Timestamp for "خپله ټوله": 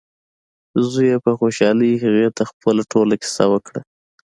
2.49-3.15